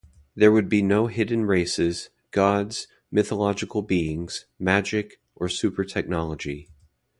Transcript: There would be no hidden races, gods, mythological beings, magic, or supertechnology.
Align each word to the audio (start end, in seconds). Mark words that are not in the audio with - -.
There 0.33 0.51
would 0.51 0.67
be 0.67 0.81
no 0.81 1.05
hidden 1.05 1.45
races, 1.45 2.09
gods, 2.31 2.87
mythological 3.11 3.83
beings, 3.83 4.47
magic, 4.57 5.21
or 5.35 5.45
supertechnology. 5.47 6.69